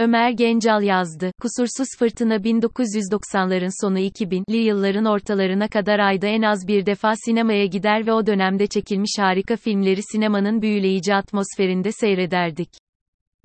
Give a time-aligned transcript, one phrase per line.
[0.00, 1.32] Ömer Gencal yazdı.
[1.40, 8.06] Kusursuz Fırtına 1990'ların sonu 2000'li yılların ortalarına kadar ayda en az bir defa sinemaya gider
[8.06, 12.68] ve o dönemde çekilmiş harika filmleri sinemanın büyüleyici atmosferinde seyrederdik.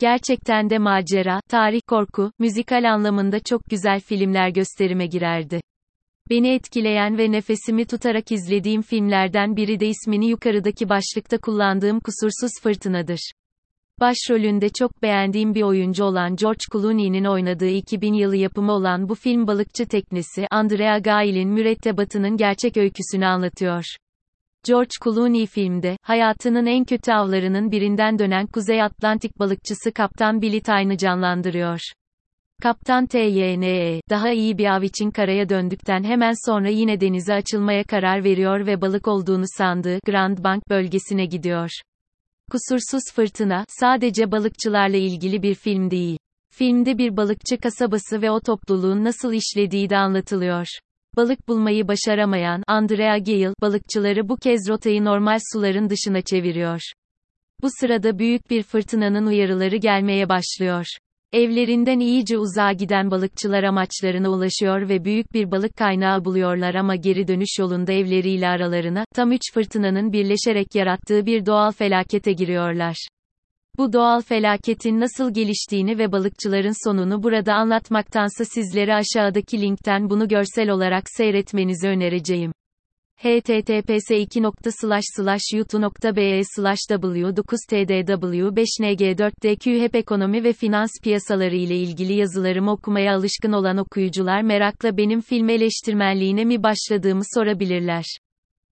[0.00, 5.60] Gerçekten de macera, tarih korku, müzikal anlamında çok güzel filmler gösterime girerdi.
[6.30, 13.32] Beni etkileyen ve nefesimi tutarak izlediğim filmlerden biri de ismini yukarıdaki başlıkta kullandığım Kusursuz Fırtınadır.
[14.00, 19.46] Başrolünde çok beğendiğim bir oyuncu olan George Clooney'nin oynadığı 2000 yılı yapımı olan bu film
[19.46, 23.84] balıkçı teknesi, Andrea Gail'in mürettebatının gerçek öyküsünü anlatıyor.
[24.66, 30.96] George Clooney filmde, hayatının en kötü avlarının birinden dönen Kuzey Atlantik balıkçısı Kaptan Billy Tyne'ı
[30.96, 31.80] canlandırıyor.
[32.62, 38.24] Kaptan TYNE, daha iyi bir av için karaya döndükten hemen sonra yine denize açılmaya karar
[38.24, 41.70] veriyor ve balık olduğunu sandığı Grand Bank bölgesine gidiyor.
[42.50, 46.18] Kusursuz Fırtına, sadece balıkçılarla ilgili bir film değil.
[46.50, 50.66] Filmde bir balıkçı kasabası ve o topluluğun nasıl işlediği de anlatılıyor.
[51.16, 56.80] Balık bulmayı başaramayan Andrea Gale, balıkçıları bu kez rotayı normal suların dışına çeviriyor.
[57.62, 60.86] Bu sırada büyük bir fırtınanın uyarıları gelmeye başlıyor.
[61.34, 67.28] Evlerinden iyice uzağa giden balıkçılar amaçlarına ulaşıyor ve büyük bir balık kaynağı buluyorlar ama geri
[67.28, 73.08] dönüş yolunda evleriyle aralarına, tam üç fırtınanın birleşerek yarattığı bir doğal felakete giriyorlar.
[73.78, 80.70] Bu doğal felaketin nasıl geliştiğini ve balıkçıların sonunu burada anlatmaktansa sizlere aşağıdaki linkten bunu görsel
[80.70, 82.52] olarak seyretmenizi önereceğim
[83.24, 84.10] https
[85.52, 94.42] youtube.be w9tdw 5ng4dq hep ekonomi ve finans piyasaları ile ilgili yazılarımı okumaya alışkın olan okuyucular
[94.42, 98.04] merakla benim film eleştirmenliğine mi başladığımı sorabilirler.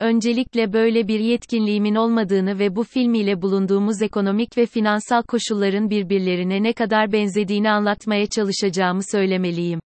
[0.00, 6.62] Öncelikle böyle bir yetkinliğimin olmadığını ve bu film ile bulunduğumuz ekonomik ve finansal koşulların birbirlerine
[6.62, 9.80] ne kadar benzediğini anlatmaya çalışacağımı söylemeliyim.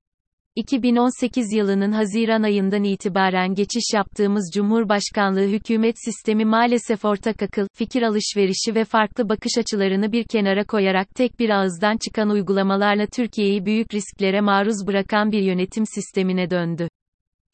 [0.56, 8.74] 2018 yılının Haziran ayından itibaren geçiş yaptığımız Cumhurbaşkanlığı hükümet sistemi maalesef ortak akıl, fikir alışverişi
[8.74, 14.40] ve farklı bakış açılarını bir kenara koyarak tek bir ağızdan çıkan uygulamalarla Türkiye'yi büyük risklere
[14.40, 16.88] maruz bırakan bir yönetim sistemine döndü.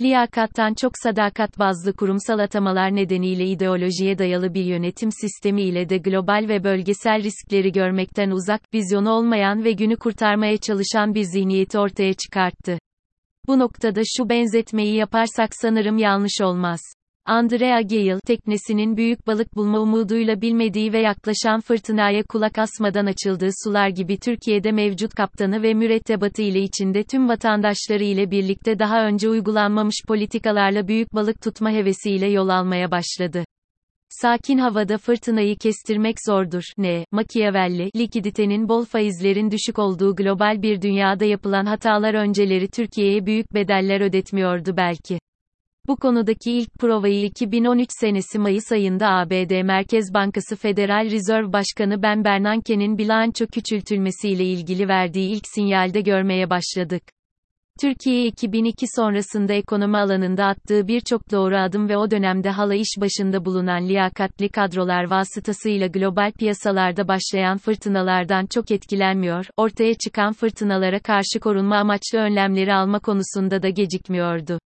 [0.01, 6.47] Liyakattan çok sadakat bazlı kurumsal atamalar nedeniyle ideolojiye dayalı bir yönetim sistemi ile de global
[6.49, 12.79] ve bölgesel riskleri görmekten uzak, vizyonu olmayan ve günü kurtarmaya çalışan bir zihniyeti ortaya çıkarttı.
[13.49, 16.81] Bu noktada şu benzetmeyi yaparsak sanırım yanlış olmaz.
[17.27, 23.89] Andrea Gale, teknesinin büyük balık bulma umuduyla bilmediği ve yaklaşan fırtınaya kulak asmadan açıldığı sular
[23.89, 29.97] gibi Türkiye'de mevcut kaptanı ve mürettebatı ile içinde tüm vatandaşları ile birlikte daha önce uygulanmamış
[30.09, 33.45] politikalarla büyük balık tutma hevesiyle yol almaya başladı.
[34.23, 36.63] Sakin havada fırtınayı kestirmek zordur.
[36.79, 43.55] Ne, Machiavelli, likiditenin bol faizlerin düşük olduğu global bir dünyada yapılan hatalar önceleri Türkiye'ye büyük
[43.55, 45.19] bedeller ödetmiyordu belki.
[45.87, 52.25] Bu konudaki ilk provayı 2013 senesi Mayıs ayında ABD Merkez Bankası Federal Reserve Başkanı Ben
[52.25, 57.03] Bernanke'nin bilanço küçültülmesiyle ilgili verdiği ilk sinyalde görmeye başladık.
[57.81, 63.45] Türkiye 2002 sonrasında ekonomi alanında attığı birçok doğru adım ve o dönemde hala iş başında
[63.45, 71.77] bulunan liyakatli kadrolar vasıtasıyla global piyasalarda başlayan fırtınalardan çok etkilenmiyor, ortaya çıkan fırtınalara karşı korunma
[71.77, 74.59] amaçlı önlemleri alma konusunda da gecikmiyordu.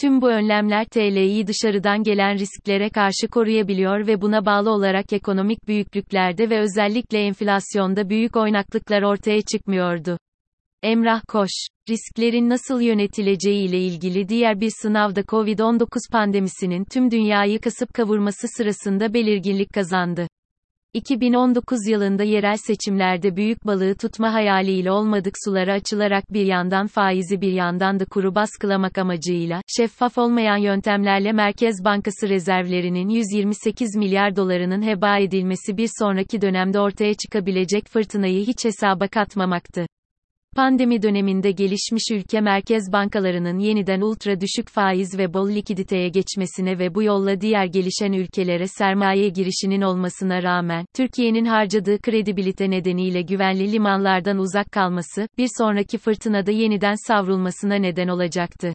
[0.00, 6.50] Tüm bu önlemler TL'yi dışarıdan gelen risklere karşı koruyabiliyor ve buna bağlı olarak ekonomik büyüklüklerde
[6.50, 10.18] ve özellikle enflasyonda büyük oynaklıklar ortaya çıkmıyordu.
[10.86, 11.50] Emrah Koş,
[11.88, 19.14] risklerin nasıl yönetileceği ile ilgili diğer bir sınavda Covid-19 pandemisinin tüm dünyayı kasıp kavurması sırasında
[19.14, 20.26] belirginlik kazandı.
[20.94, 27.52] 2019 yılında yerel seçimlerde büyük balığı tutma hayaliyle olmadık sulara açılarak bir yandan faizi bir
[27.52, 35.18] yandan da kuru baskılamak amacıyla, şeffaf olmayan yöntemlerle Merkez Bankası rezervlerinin 128 milyar dolarının heba
[35.18, 39.86] edilmesi bir sonraki dönemde ortaya çıkabilecek fırtınayı hiç hesaba katmamaktı.
[40.56, 46.94] Pandemi döneminde gelişmiş ülke merkez bankalarının yeniden ultra düşük faiz ve bol likiditeye geçmesine ve
[46.94, 54.38] bu yolla diğer gelişen ülkelere sermaye girişinin olmasına rağmen, Türkiye'nin harcadığı kredibilite nedeniyle güvenli limanlardan
[54.38, 58.72] uzak kalması, bir sonraki fırtınada yeniden savrulmasına neden olacaktı.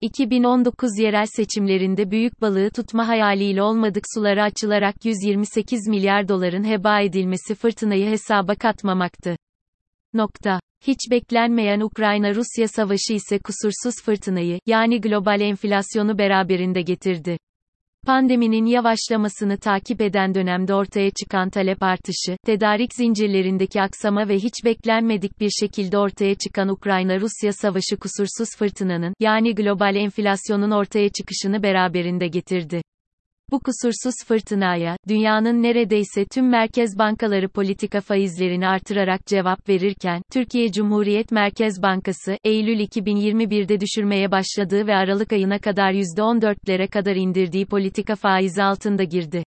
[0.00, 7.54] 2019 yerel seçimlerinde büyük balığı tutma hayaliyle olmadık sulara açılarak 128 milyar doların heba edilmesi
[7.54, 9.36] fırtınayı hesaba katmamaktı.
[10.14, 10.60] Nokta.
[10.86, 17.38] Hiç beklenmeyen Ukrayna-Rusya savaşı ise kusursuz fırtınayı, yani global enflasyonu beraberinde getirdi.
[18.06, 25.40] Pandeminin yavaşlamasını takip eden dönemde ortaya çıkan talep artışı, tedarik zincirlerindeki aksama ve hiç beklenmedik
[25.40, 32.82] bir şekilde ortaya çıkan Ukrayna-Rusya savaşı kusursuz fırtınanın, yani global enflasyonun ortaya çıkışını beraberinde getirdi.
[33.50, 41.32] Bu kusursuz fırtınaya, dünyanın neredeyse tüm merkez bankaları politika faizlerini artırarak cevap verirken, Türkiye Cumhuriyet
[41.32, 48.62] Merkez Bankası, Eylül 2021'de düşürmeye başladığı ve Aralık ayına kadar %14'lere kadar indirdiği politika faizi
[48.62, 49.44] altında girdi.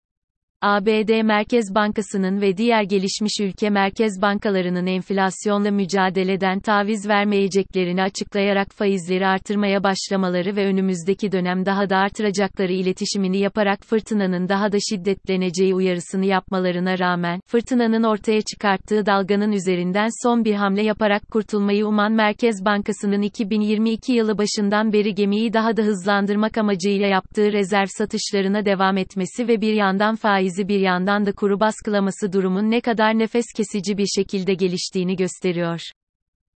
[0.64, 9.28] ABD Merkez Bankası'nın ve diğer gelişmiş ülke merkez bankalarının enflasyonla mücadeleden taviz vermeyeceklerini açıklayarak faizleri
[9.28, 16.26] artırmaya başlamaları ve önümüzdeki dönem daha da artıracakları iletişimini yaparak fırtınanın daha da şiddetleneceği uyarısını
[16.26, 23.22] yapmalarına rağmen, fırtınanın ortaya çıkarttığı dalganın üzerinden son bir hamle yaparak kurtulmayı uman Merkez Bankası'nın
[23.22, 29.62] 2022 yılı başından beri gemiyi daha da hızlandırmak amacıyla yaptığı rezerv satışlarına devam etmesi ve
[29.62, 34.08] bir yandan faiz faizi bir yandan da kuru baskılaması durumun ne kadar nefes kesici bir
[34.16, 35.82] şekilde geliştiğini gösteriyor.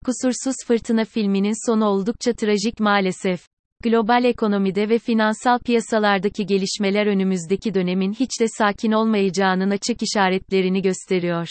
[0.06, 3.42] Kusursuz Fırtına filminin sonu oldukça trajik maalesef.
[3.84, 11.48] Global ekonomide ve finansal piyasalardaki gelişmeler önümüzdeki dönemin hiç de sakin olmayacağının açık işaretlerini gösteriyor.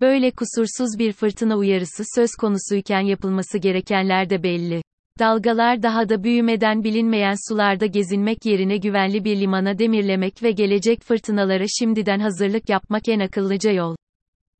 [0.00, 4.82] Böyle kusursuz bir fırtına uyarısı söz konusuyken yapılması gerekenler de belli.
[5.18, 11.64] Dalgalar daha da büyümeden bilinmeyen sularda gezinmek yerine güvenli bir limana demirlemek ve gelecek fırtınalara
[11.78, 13.96] şimdiden hazırlık yapmak en akıllıca yol.